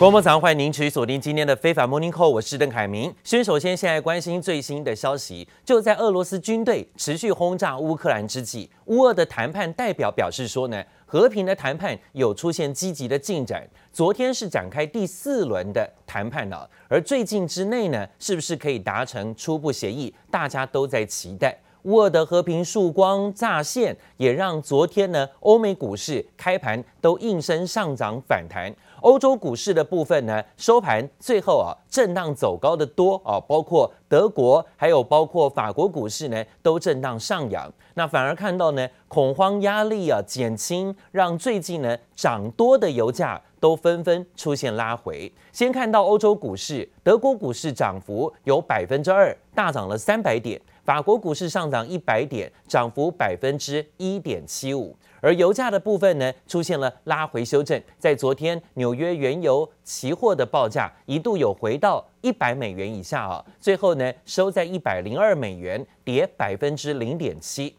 [0.00, 3.14] 各位早上，欢迎您持续锁定今天的非凡 Morning Call，我是邓凯明。
[3.22, 13.68] 先首先，现在关心最新的消息，就在俄罗斯军队持续轰炸乌克兰之际，乌俄的谈判代表表示说呢，和平的谈判有出现积极的进展。
[13.92, 20.14] 昨天是展开第四轮的谈判了，而最近之内呢，是不是可以达成初步协议？
[20.30, 21.54] 大家都在期待。
[21.84, 28.70] 乌俄的和平曙光乍现，也让昨天呢，欧美股市开盘都应声上涨反弹。
[29.02, 37.72] 欧洲股市的部分呢，收盘最后啊，震荡走高的多啊，包括德国，还有包括法国股市呢，都震荡上扬。
[37.94, 45.30] 那反而看到呢，恐慌压力啊减轻，让最近呢涨多的油价都纷纷出现拉回。
[45.52, 50.60] 先看到欧洲股市，德国股市涨幅有百分之二，大涨了三百点。
[50.84, 67.76] 法国股市上涨一百点，涨幅百分之一点七五，而油价的部分呢，出现了拉回修正，在昨天纽约原油期货的报价一度有回到一百美元以下啊，最后呢收在一百零二美元，跌百分之零点七。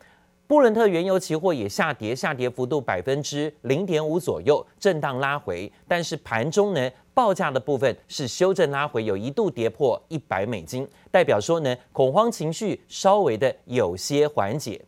[0.48, 6.92] 布伦特原油期货也下跌，下跌幅度百分之零点五左右，震荡拉回，但是盘中呢。
[7.14, 14.82] 报价的部分是修正拉回，有一度跌破一百美金，代表说呢，恐慌情绪稍微的有些缓解。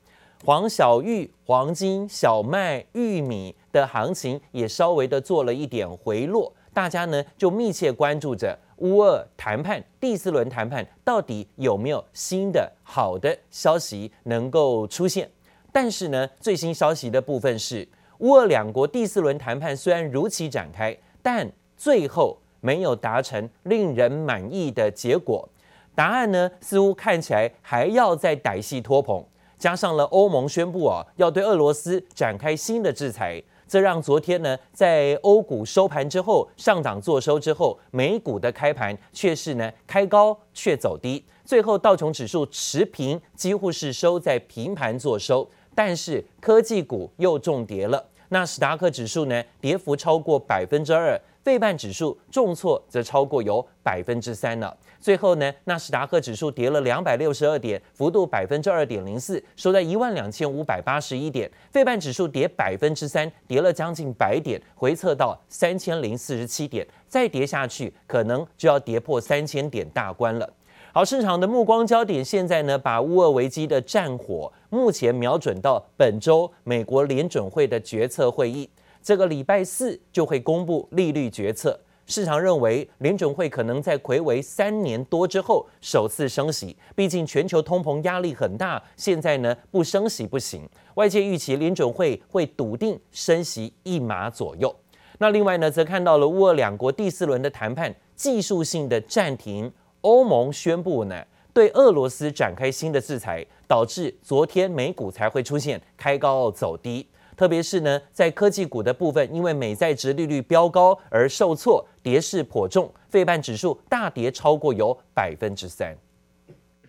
[0.45, 15.29] 黄小玉、黄金、小麦、玉米的行情也稍微的做了一点回落，大家呢就密切关注着乌俄谈判第四轮谈判到底有没有新的好的消息能够出现。
[15.71, 25.47] 但是呢，最新消息的部分是乌俄两国第四轮谈判虽然如期展开，但最后没有达成令人满意的结果，
[25.93, 29.23] 答案呢似乎看起来还要再歹戏拖棚，
[29.57, 51.19] 加上了欧盟宣布啊要对俄罗斯展开新的制裁，这让昨天呢在欧股收盘之后上涨做收之后，美股的开盘却是呢开高却走低，最后道琼指数持平，几乎是收在平盘做收，但是科技股又重跌了，纳斯达克指数呢跌幅超过百分之二。
[51.43, 54.75] 费半指数重挫则超过有百分之三了。
[54.99, 61.51] 最后呢，纳斯达克指数跌了两百六十二点，幅度百分之二点零四，收在一万两千五百八十一点。
[61.69, 66.87] 费半指数跌百分之三，跌了将近百点，回测到三千零四十七点。
[67.09, 70.49] 再跌下去，可能就要跌破三千点大关了。
[70.93, 78.69] 好，市场的目光焦点现在呢，把乌俄危机的战火目前瞄准到本周美国联准会的决策会议。
[79.03, 90.66] 这个礼拜四就会公布利率决策，市场认为联准会可能在睽违三年多之后首次升息，毕竟全球通膨压力很大，现在呢不升息不行。
[90.96, 94.74] 外界预期联准会会笃定升息一码左右。
[95.18, 101.22] 那另外呢，则看到了乌俄两国第四轮的谈判技术性的暂停，欧盟宣布呢
[101.53, 107.06] 对俄罗斯展开新的制裁，导致昨天美股才会出现开高走低。
[107.36, 115.97] 特别是呢，在科技股的部分，因为美债殖利率飙高而受挫，跌势颇重，费半指数大跌超过有百分之三。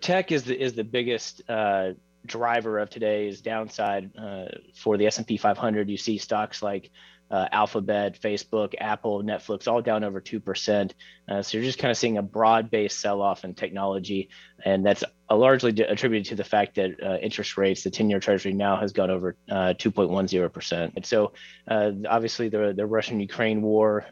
[0.01, 1.93] Tech is the is the biggest uh
[2.25, 5.87] driver of today's downside uh for the S&P 500.
[5.87, 6.89] You see stocks like
[7.30, 10.92] uh, Alphabet, Facebook, Apple, Netflix, all down over 2%.
[11.26, 14.28] Uh, so you're just kind of seeing a broad-based sell-off in technology,
[14.64, 18.52] and that's uh, largely attributed to the fact that uh, interest rates, the 10-year Treasury
[18.52, 20.72] now has gone over 2.10%.
[20.72, 21.32] Uh, and so
[21.66, 24.06] uh, obviously the, the Russian-Ukraine war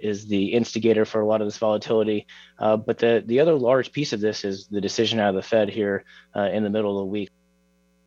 [0.00, 2.26] is the instigator for a lot of this volatility.
[2.58, 5.68] but the, the other large piece of this is the decision out of the Fed
[5.68, 6.04] here
[6.34, 7.30] in the middle of the week.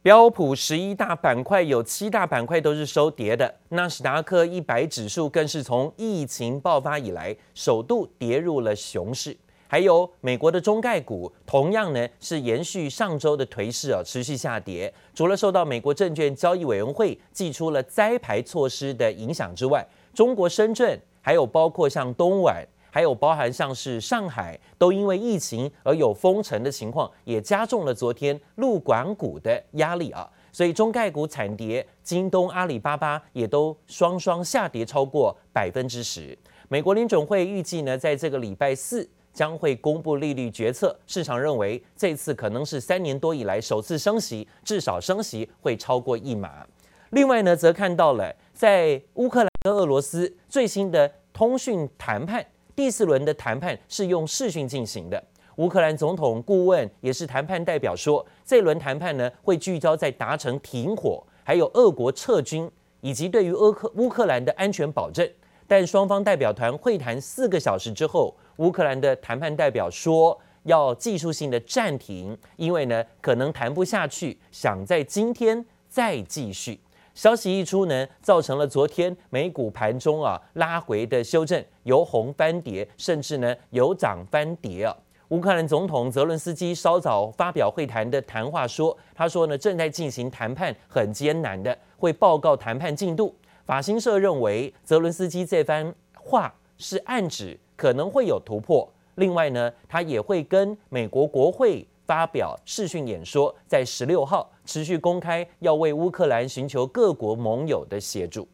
[0.08, 9.36] 标普十一大板块有七大板块都是收跌的，纳斯达克一百指数更是从疫情爆发以来首度跌入了熊市。
[9.68, 14.94] 还有美国的中概股同样呢是延续上周的颓势啊，持续下跌。
[15.14, 22.66] 除了受到美国证券交易委员会祭出了摘牌措施的影响之外，中国深圳还有包括像东莞。
[22.98, 30.28] 还有包含像是上海，都因为疫情而有封城的情况，也加重了昨天陆管股的压力啊。
[30.52, 36.36] 所以中概股惨跌，京东、阿里巴巴也都双双下跌超过百分之十。
[36.70, 46.66] 美国联准会预计呢，在这个礼拜四将会公布利率决策，市场认为这次可能是三年多以来首次升息，至少升息会超过一码。
[47.12, 52.44] 另外呢，则看到了在乌克兰跟俄罗斯最新的通讯谈判。
[52.78, 55.22] 第四轮的谈判是用视讯进行的。
[55.56, 62.70] 乌克兰总统顾问也是谈判代表说，这轮谈判呢会聚焦在达成停火，还有俄国撤军
[63.02, 65.28] 以及对于乌克乌克兰的安全保证。
[65.66, 76.80] 但双方代表团会谈四个小时之后，乌克兰的谈判代表说要技术性的暂停，因为呢可能谈不下去，想在今天再继续。
[77.18, 84.96] 消息一出呢，造成了昨天美股盘中啊拉回的修正，由红翻跌，甚至呢由涨翻跌啊。
[85.30, 93.34] 乌克兰总统泽伦斯基稍早发表会谈的谈话说，他说呢正在进行谈判，很艰难的，会报告谈判进度。
[93.66, 98.88] 法新社认为，泽伦斯基这番话是暗指可能会有突破。
[99.16, 108.48] 另外呢，他也会跟美国国会发表视讯演说，在十六号持续公开要为乌克兰寻求各国盟友的协助。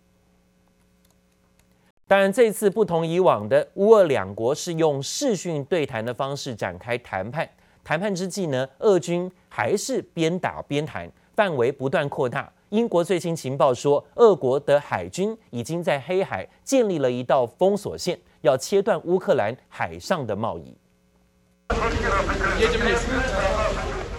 [2.07, 7.49] 当然，这次不同以往的，乌俄两国是用视讯对谈的方式展开谈判。
[7.83, 12.51] 谈判之际呢，俄军还是边打边谈，范围不断扩大。
[12.69, 20.75] 英国最新情报说，俄国的海军已经在黑海建立了一道封锁线，要切断乌克兰海上的贸易。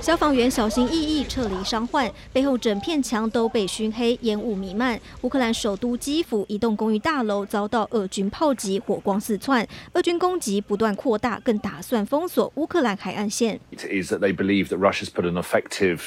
[0.05, 5.01] 消防员小心翼翼撤离伤患，背后整片墙都被熏黑，烟雾弥漫。
[5.23, 9.67] 乌克兰首都基辅一栋公寓大楼遭到俄军炮击，火光四窜。
[9.95, 13.59] 俄军攻击不断扩大，更打算封锁乌克兰海岸线。
[13.71, 16.01] It is that they believe that Russia's put an effective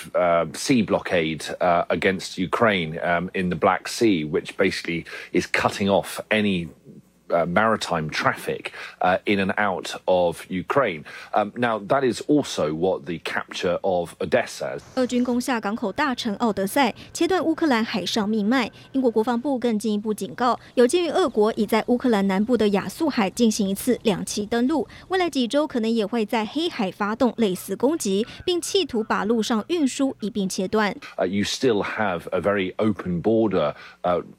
[0.53, 1.45] sea blockade
[1.89, 6.67] against Ukraine um, in the Black Sea, which basically is cutting off any
[7.46, 8.72] maritime traffic
[9.24, 11.04] in and out of Ukraine.
[11.56, 14.78] Now that is also what the capture of Odessa.
[14.96, 18.70] 俄军攻下港口大城奥德赛，切断乌克兰海上命脉。
[18.92, 30.94] 英国国防部更进一步警告，有鉴于俄国已在乌克兰南部的亚速海进行一次两栖登陆，未来几周可能也会在黑海发动类似攻击，并企图把陆上运输一并切断。
[31.16, 33.74] You still have a very open border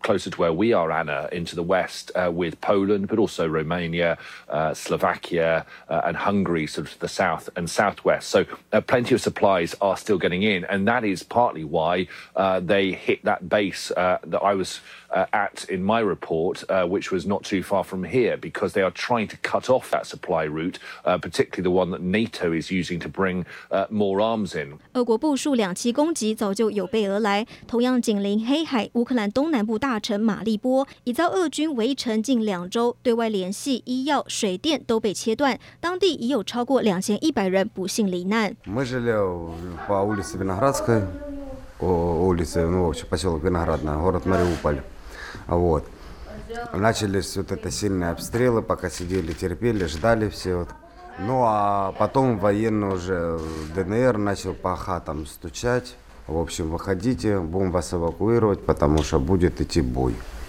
[0.04, 2.77] closer to where we are, Anna, into the west with Poland.
[2.78, 4.18] Poland, but also Romania,
[4.50, 8.30] uh, Slovakia, uh, and Hungary, sort of the south and southwest.
[8.30, 12.60] So uh, plenty of supplies are still getting in, and that is partly why uh,
[12.60, 14.82] they hit that base uh, that I was
[15.12, 18.92] uh, at in my report, which was not too far from here, because they are
[18.92, 23.10] trying to cut off that supply route, particularly the one that NATO is using to
[23.10, 23.46] bring
[23.90, 24.80] more arms in.
[24.94, 32.67] 俄国部署两栖攻击早就有备而来，同样紧邻黑海，乌克兰东南部大城马利波已遭俄军围城近两。
[32.70, 38.56] 州对外联系、医药、水电都被切断，当地已有超过两千一百人不幸罹难。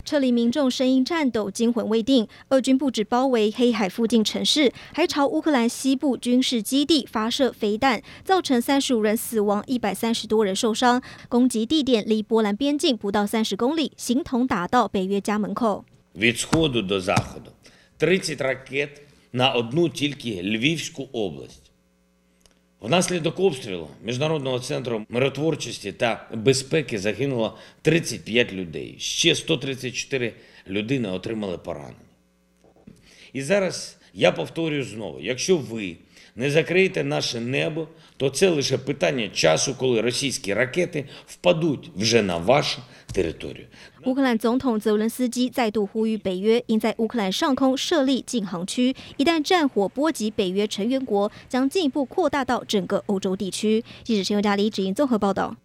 [0.10, 2.28] 撤离民众声音颤抖，惊魂未定。
[2.48, 11.00] 俄军不止包围黑海附近城市，还朝乌克兰西部军事基地发射飞弹，造成三十五人死亡，一百三十多人受伤。
[11.28, 15.86] 攻击地点离波兰边境不到三十公里，形同打到北约家门口。
[22.82, 28.96] Внаслідок обстрілу міжнародного центру миротворчості та безпеки загинуло 35 людей.
[29.00, 30.34] Ще 134
[30.68, 31.96] людини отримали поранення.
[33.34, 33.99] І зараз
[44.06, 53.84] 乌克兰总统泽伦斯基再度呼吁北约应在乌克兰上空设立禁航区，一旦战火波及北约成员国，将进一步扩大到整个欧洲地区。
[54.04, 55.56] 记者陈宥嘉、李芷莹综合报道。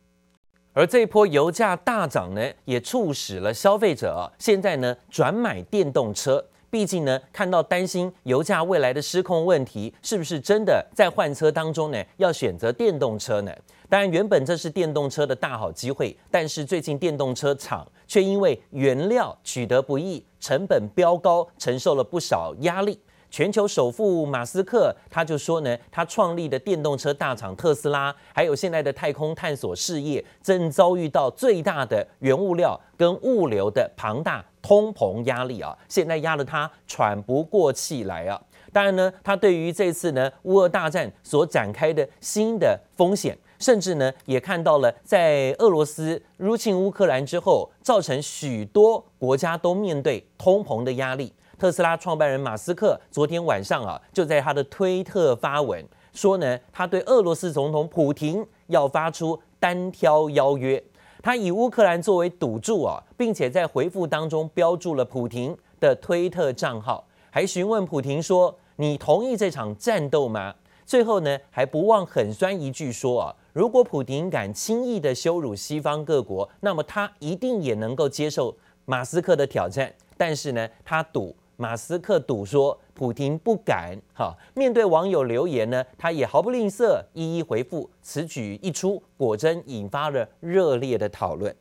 [0.72, 6.46] 而这一波油价大涨呢，也促使了消费者，现在呢转买电动车。
[6.74, 13.52] 毕竟呢，看到担心油价未来的失控问题，是不是真的在换车当中呢，要选择电动车呢？
[13.88, 22.98] 当然，原本这是电动车的大好机会，但是最近电动车厂却因为原料取得不易，成本飙高，承受了不少压力。
[23.34, 38.40] 全球首富马斯克他就说呢，他创立的电动车大厂特斯拉，还有现在的太空探索事业，正遭遇到最大的原物料跟物流的庞大通膨压力啊，现在压得他喘不过气来啊。
[38.72, 51.32] 当然呢，他对于这次呢乌俄大战所展开的新的风险，甚至呢也看到了在俄罗斯入侵乌克兰之后，造成许多国家都面对通膨的压力。
[51.58, 60.82] 特斯拉创办人马斯克昨天晚上啊，就在他的推特发文说呢，他对俄罗斯总统普亭要发出单挑邀约。
[61.22, 79.90] 他以乌克兰作为赌注啊，并且在回复当中标注了普廷的推特账号，还询问普廷说：“你同意这场战斗吗？”最后呢，还不忘狠酸一句说：“啊，如果普廷敢轻易的羞辱西方各国，那么他一定也能够接受马斯克的挑战。
[80.18, 87.90] 但是呢，他赌马斯克赌说。”普亭不敢哈，面对网友留言呢，他也毫不吝啬，一一回复。
[88.00, 91.52] 此举一出，果真引发了热烈的讨论。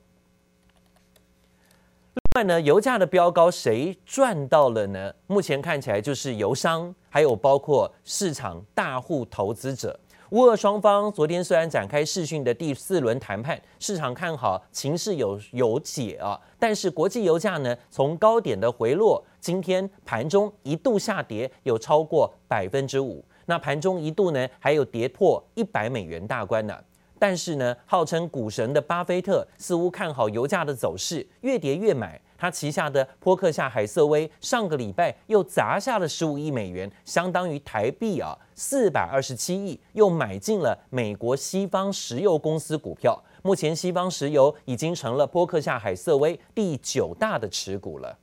[2.13, 5.11] 另外呢，油价的飙高，谁赚到了呢？
[5.25, 9.99] 目前看起来就是油商，还有包括市场大户投资者。
[10.33, 26.75] 乌俄双方昨天虽然展开视讯的第四轮谈判，市场看好情势有有解啊，但是国际油价呢，从高点的回落，今天盘中一度下跌有超过百分之五，那盘中一度呢还有跌破一百美元大关呢。
[27.19, 32.19] 但是呢，号称股神的巴菲特似乎看好油价的走势，越跌越买。
[32.37, 43.23] 他旗下的波克夏海瑟威上个礼拜又砸下了十五亿美元，相当于台币啊四百二十七亿，又买进了美国西方石油公司股票。
[43.41, 48.17] 目前西方石油已经成了波克夏海瑟威第九大的持股了。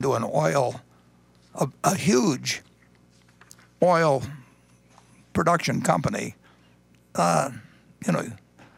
[0.00, 0.74] To an oil,
[1.52, 2.60] a, a huge
[3.80, 4.22] oil
[5.32, 6.34] production company,
[7.14, 7.50] uh,
[8.06, 8.24] you know,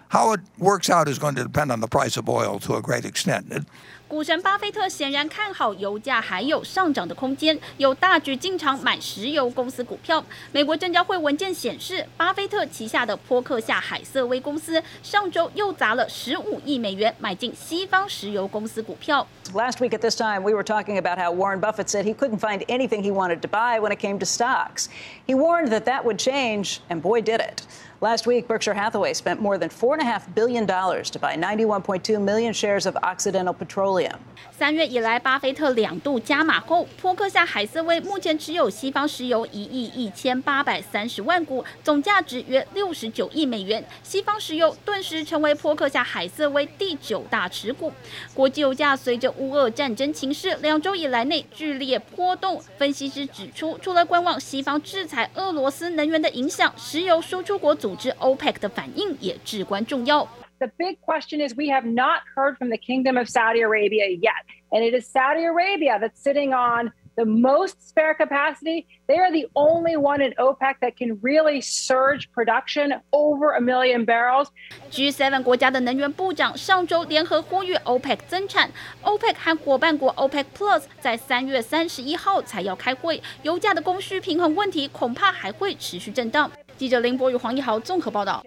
[0.09, 2.81] how it works out is going to depend on the price of oil to a
[2.81, 3.45] great extent.
[3.51, 3.63] It,
[4.07, 10.23] 股神巴菲特显然看好油价还有上涨的空间，有大举进场买石油公司股票。
[10.51, 19.25] 美国证交会文件显示，巴菲特旗下的波克夏海瑟威公司上周又砸了十五亿美元买进西方石油公司股票。
[19.51, 22.63] Last week at this time, we were talking about how Warren Buffett said he couldn't find
[22.67, 24.89] anything he wanted to buy when it came to stocks.
[25.25, 27.65] He warned that that would change, and boy, did it.
[28.00, 31.34] Last week, Berkshire Hathaway spent more than four and a half billion dollars to buy
[31.36, 34.18] 91.2 million shares of Occidental Petroleum.
[34.52, 43.84] 三月以来，巴菲特两度加码后，波克夏海瑟威目前持有西方石油一亿一千八百三十万股，总价值约六十九亿美元。
[44.04, 47.92] 西方石油顿时成为波克夏海瑟威第九大持股。
[48.32, 52.62] 国际油价随着乌俄战争情势两周以来内剧烈波动。
[52.76, 60.27] 分析师指出，除了观望西方制裁俄罗斯能源的影响，石油输出国组织 OPEC 的反应也至关重要。
[60.59, 64.81] The big question is we have not heard from the Kingdom of Saudi Arabia yet, and
[64.81, 68.85] it is Saudi Arabia that's sitting on the most spare capacity.
[69.07, 74.05] They are the only one in OPEC that can really surge production over a million
[74.05, 74.47] barrels.
[74.89, 78.71] G7 国家的能源部长上周联合呼吁 OPEC 增产，
[79.03, 86.49] OPEC 和伙伴国 OPEC Plus 在三月三十一号才要开会，油价的供需平衡问题恐怕还会持续震荡。
[86.78, 88.40] 记者林博与黄一豪综合报道。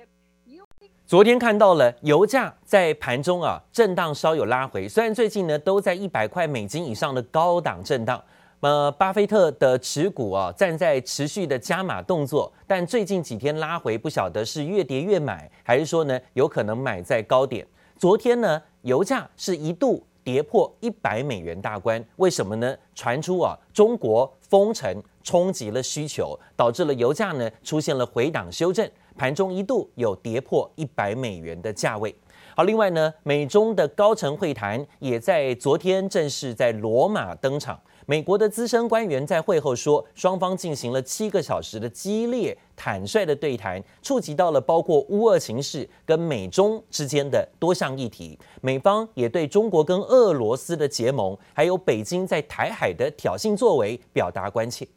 [1.05, 8.23] 昨天看到了油价在盘中啊震荡稍有拉回，虽然最近呢都在一百块美金以上的高档震荡。
[8.61, 17.67] 呃，巴菲特的持股啊站在持续的加码动作，但最近几天拉回，不晓得是越跌越买，还是说呢有可能买在高点。
[17.97, 22.75] 昨天呢油价是一度跌破一百美元大关，为什么呢？
[22.93, 28.89] 传出啊中国封城冲击了需求，导致了油价呢出现了回档修正。
[29.17, 32.15] 盘中一度有跌破一百美元的价位。
[32.55, 37.79] 好，另外呢，美中的高层会谈也在昨天正式在罗马登场。
[38.05, 48.37] 美国的资深官员在会后说，双方进行了七个小时的激烈坦率的对谈，触及到了包括乌俄形势跟美中之间的多项议题。
[48.61, 54.87] 美方也对中国跟俄罗斯的结盟，还有北京在台海的挑衅作为表达关切。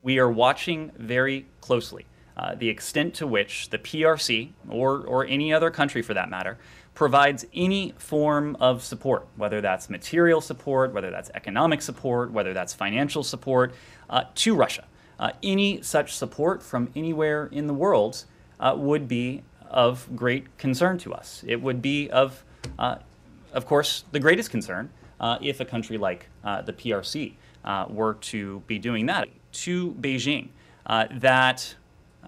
[0.00, 2.04] We are watching very closely.
[2.36, 6.56] Uh, the extent to which the PRC, or, or any other country for that matter,
[6.98, 12.74] provides any form of support, whether that's material support, whether that's economic support, whether that's
[12.74, 13.72] financial support,
[14.10, 14.84] uh, to Russia.
[15.20, 18.24] Uh, any such support from anywhere in the world
[18.58, 21.44] uh, would be of great concern to us.
[21.46, 22.42] It would be of,
[22.80, 22.96] uh,
[23.52, 24.90] of course, the greatest concern
[25.20, 27.34] uh, if a country like the PRC
[27.90, 29.28] were to be doing that.
[29.52, 30.48] To Beijing,
[30.88, 31.76] that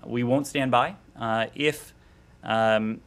[0.05, 1.93] we won't stand by uh, if
[2.45, 3.00] um,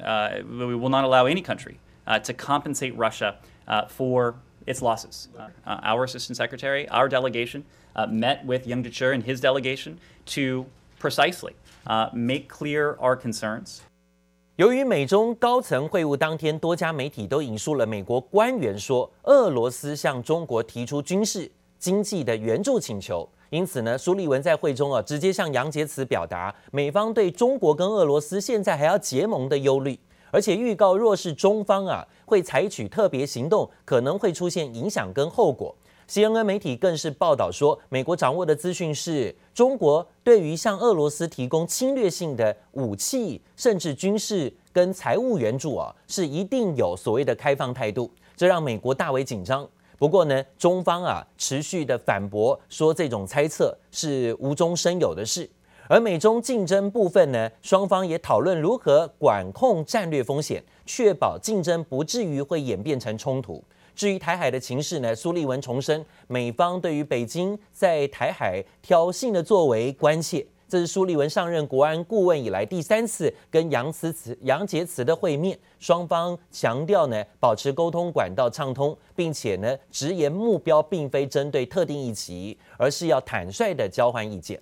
[0.00, 3.36] uh, we will not allow any country uh, to compensate Russia
[3.66, 4.34] uh, for
[4.66, 5.28] its losses.
[5.36, 7.64] Uh, our Assistant Secretary, our delegation,
[7.94, 10.66] uh, met with Yang Jiechi and his delegation to
[10.98, 11.54] precisely
[12.12, 13.80] make clear our concerns.
[14.56, 23.28] 由于美中高层会晤当天，多家媒体都引述了美国官员说，俄罗斯向中国提出军事、经济的援助请求。
[23.49, 29.97] 因此呢，苏利文在会中啊，直接向杨洁篪表达美方对中国跟俄罗斯现在还要结盟的忧虑，
[30.31, 35.75] 而且预告若是中方啊会采取特别行动，可能会出现影响跟后果。
[36.09, 49.67] CNN 媒体更是报道说，美国掌握的资讯是中国对于向俄罗斯提供侵略性的武器，甚至军事跟财务援助啊，是一定有所谓的开放态度，这让美国大为紧张。
[49.97, 55.49] 不过呢，中方啊持续的反驳说，这种猜测是无中生有的事。
[55.89, 63.63] 而美中竞争部分呢，双方也讨论如何管控战略风险，确保竞争不至于会演变成冲突。
[63.95, 70.45] 至于台海的情势呢，苏利文重申美方对于北京在台海挑衅的作为关切。
[70.67, 84.61] 这是苏立文上任国安顾问以来第三次跟杨慈慈杨洁篪的会面，双方强调呢，保持沟通管道畅通，并且呢直言目标并非针对特定议题，而是要坦率的交换意见。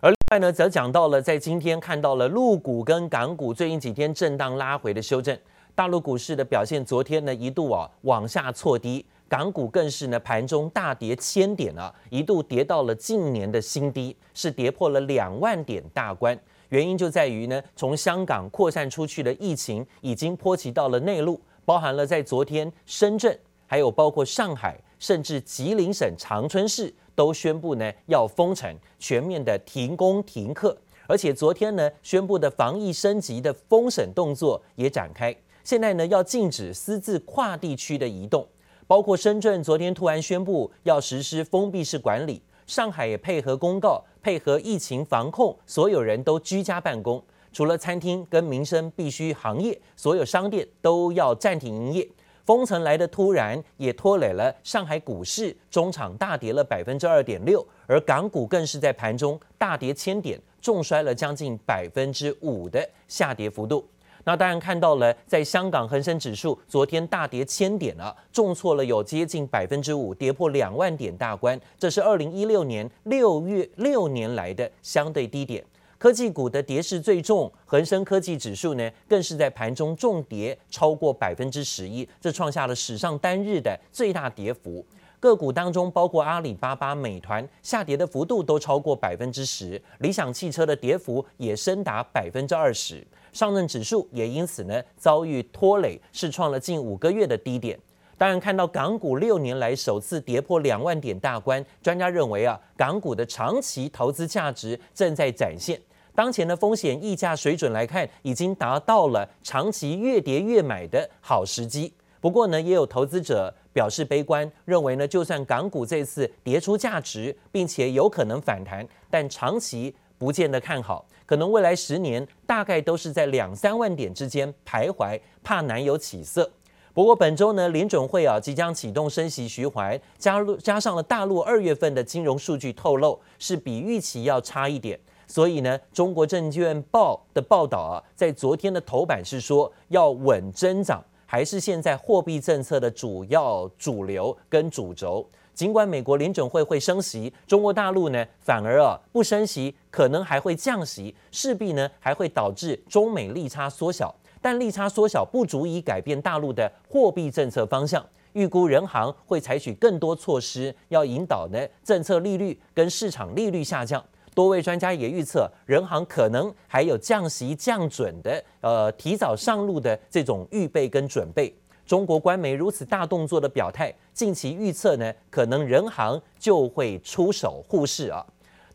[0.00, 5.38] 而另外呢，则讲到了在今天看到了陆股跟港股最近几天震荡拉回的修正。
[5.74, 16.36] 大陆股市的表现，昨天呢一度啊往下挫低，港股更是呢盘中大跌千点啊，一度跌到了近年的新低，是跌破了两万点大关。
[16.70, 35.32] 原因就在于呢，从香港扩散出去的疫情已经波及到了内陆，包含了在昨天深圳，还有包括上海，甚至吉林省长春市都宣布呢要封城，全面的停工停课，而且昨天呢宣布的防疫升级的封省动作也展开。
[35.62, 38.44] 现在呢，要禁止私自跨地区的移动，
[38.90, 52.08] 包括深圳昨天突然宣布要实施封闭式管理，上海也配合公告，配合疫情防控，所有人都居家办公，除了餐厅跟民生必需行业，所有商店都要暂停营业。
[52.44, 63.86] 封城来得突然，也拖累了上海股市，中场大跌了百分之二点六，而港股更是在盘中大跌千点，重摔了将近百分之五的下跌幅度。
[64.30, 75.64] 那当然看到了，在香港恒生指数昨天大跌千点了，重挫了有接近百分之五，跌破两万点大关，这是二零一六年六月六年来的相对低点。
[75.98, 84.86] 科技股的跌势最重，恒生科技指数呢更是在盘中重跌超过百分之十一，这创下了史上单日的最大跌幅。
[85.18, 93.04] 个股当中包括阿里巴巴、美团下跌的幅度都超过百分之十，理想汽车的跌幅也深达百分之二十。
[93.32, 97.78] 上证指数也因此呢遭遇拖累，是创了近五个月的低点。
[98.18, 105.80] 当然，看到港股六年来首次跌破两万点大关，专家认为啊，港股的长期投资价值正在展现。
[106.14, 111.90] 当前的风险溢价水准来看，已经达到了长期越跌越买的好时机。
[112.20, 121.06] 不过呢，也有投资者表示悲观，认为呢，就算港股这次跌出价值，并且有可能反弹，但长期不见得看好。
[121.24, 126.52] 可能未来十年大概都是在两三万点之间徘徊，怕难有起色。
[126.92, 145.24] 不过本周呢，联准会啊即将启动升息循环，加入加上了大陆二月份的金融数据透露是比预期要差一点，所以呢，中国证券报的报道啊，在昨天的头版是说要稳增长，还是现在货币政策的主要主流跟主轴。
[145.60, 154.14] 尽管美国联准会会升息，中国大陆呢反而啊不升息，可能还会降息，势必呢还会导致中美利差缩小。
[154.40, 158.02] 但利差缩小不足以改变大陆的货币政策方向。
[158.32, 164.02] 预估人行会采取更多措施，要引导呢政策利率跟市场利率下降。
[164.34, 171.54] 多位专家也预测，人行可能还有降息降准的呃提早上路的这种预备跟准备。
[171.90, 178.24] 中国官媒如此大动作的表态，近期预测呢，可能人行就会出手护市啊。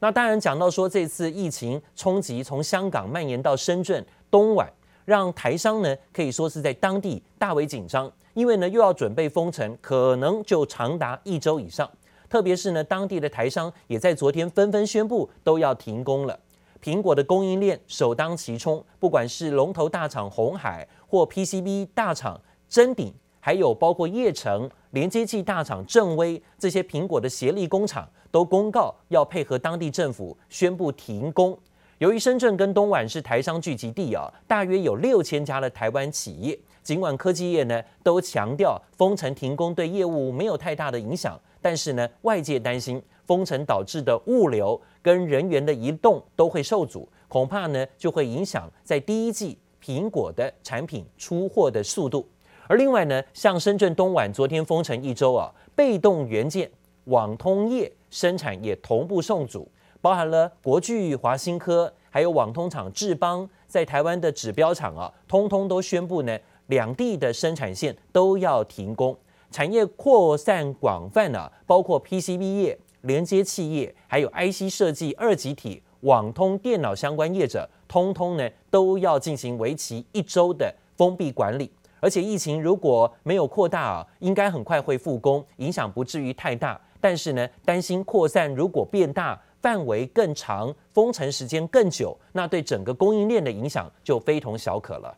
[0.01, 4.69] 那当然讲到说，这次疫情冲击从香港蔓延到深圳、东莞，
[5.05, 11.89] 让台商呢可以说是在当地大为紧张，因为呢又要准备封城，可能就长达一周以上。
[12.27, 16.37] 特别是呢，当地的台商也在昨天纷纷宣布都要停工了。
[16.83, 22.37] 苹果的供应链首当其冲，不管是龙头大厂红海或 PCB 大厂。
[22.75, 31.57] 臻鼎，还有包括叶城、连接器大厂正威这些苹果的协力工厂，都公告要配合当地政府宣布停工。
[31.99, 52.27] 由于深圳跟东莞是台商聚集地啊，大约有六千家的台湾企业，尽管科技业呢都强调封城停工对业务没有太大的影响，但是呢外界担心封城导致的物流跟人员的移动都会受阻，恐怕呢就会影响在第一季苹果的产品出货的速度。
[52.67, 56.69] 而另外呢，像深圳东莞昨天封城一周啊，被动元件、
[57.05, 59.69] 网通业生产也同步受阻，
[60.01, 69.15] 包含了国巨、华新科，还有网通厂智邦，在台湾的指标厂啊，通通都宣布呢，两地的生产线都要停工。
[69.51, 81.71] 产业扩散广泛呢、啊，包括 PCB 业、连接器业，还有 IC 设计、二极体、网通电脑相关业者，通通呢都要进行为期一周的封闭管理。
[82.05, 86.79] 而且疫情如果没有扩大啊，应该很快会复工，影响不至于太大。
[87.01, 95.17] 但是呢，担心扩散如果变大，范围更长，封城时间更久，那对整个供应链的影响就非同小可了。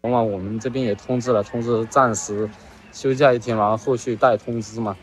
[0.00, 2.48] 昨晚我们这边也通知了，通知暂时
[2.90, 4.96] 休假一天，然后后续待通知嘛。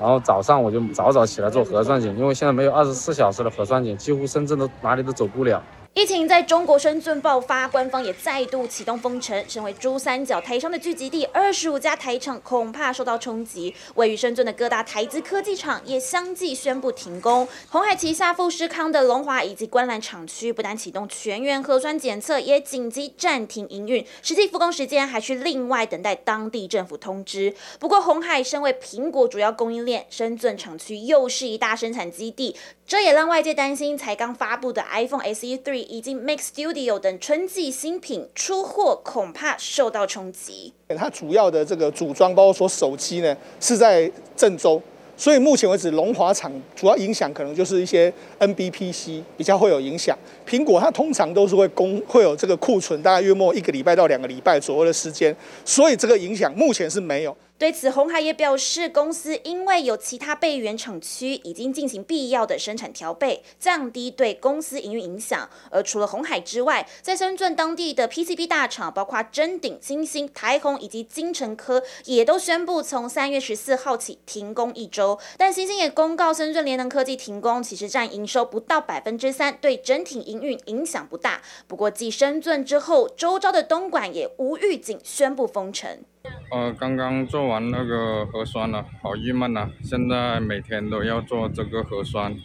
[0.00, 5.62] 然后早上我就早早起来做核酸检，因为现在没有二十四小时的核酸检，几乎深圳都哪里都走不了。
[5.96, 9.42] 疫情在中国深圳爆发，官方也再度启动封城。
[9.48, 13.74] 身为珠三角台商的聚集地，二十五家台厂恐怕受到冲击。
[13.94, 17.48] 位于深圳的各大台资科技厂也相继宣布停工。
[17.70, 27.54] 红海旗下富士康的龙华以及观澜厂区不但启动全员核酸检测，也紧急暂停营运，实际复工时间还需另外等待当地政府通知。
[27.80, 32.54] 不过，红海身为苹果主要供应链，深圳厂区又是一大生产基地，
[32.88, 35.74] 这也让外界担心，才刚发布的 iPhone SE 3。
[35.74, 40.72] 以及 Mac Studio 等春季新品出货恐怕受到冲击。
[40.96, 44.80] 它主要的这个组装，包括说手机呢，是在郑州，
[45.16, 50.16] 所以目前为止，龙华厂主要影响可能就是一些 NBPC 比较会有影响。
[50.48, 57.36] 苹果它通常都是会供会有这个库存，大概约莫一个礼拜到两个礼拜左右的时间，所以这个影响目前是没有。
[57.58, 65.48] 对此，红海也表示，公司因为有其他备援厂区，已经进行必要的生产调备，降低对公司营运影响。
[65.70, 75.18] 而除了红海之外，在深圳当地的 PCB 大厂，包括臻鼎、欣兴、台宏以及精成科，也都宣布从三月十四号起停工一周。
[75.38, 81.40] 但欣兴也公告，深圳联能科技停工，其实占营收不到百分之三，对整体营运影响不大。
[81.66, 86.04] 不过继深圳之后，周遭的东莞也无预警宣布封城。
[86.50, 89.70] 呃，刚刚做完那个核酸了，好郁闷啊！
[89.82, 92.36] 现在每天都要做这个核酸。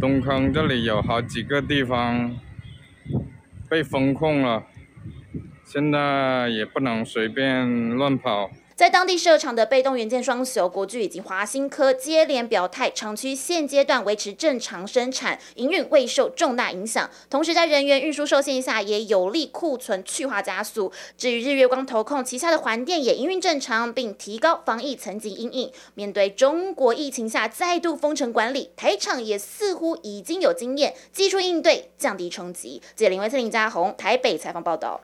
[0.00, 2.36] 东坑这里有好几个地方
[3.68, 4.64] 被封控了，
[5.64, 8.50] 现在也不能随便乱跑。
[8.76, 17.08] 在当地设厂的被动元件双雄国巨以及华新科接连表态，厂区现阶段维持正常生产，营运未受重大影响。
[17.30, 20.90] 同时，在人员运输受限下，也有利库存去化加速。
[21.16, 25.70] 至于日月光投控旗下的环电也营运正常，并提高防疫层级因应。
[25.94, 32.82] 面对中国疫情下再度封城管理，台厂也似乎已经有经验，技术应对，降低冲击。
[32.96, 35.00] 记者林威森林家宏台北采访报道。